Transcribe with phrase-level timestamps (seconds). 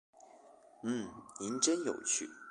[0.83, 2.27] 嗯，您真有趣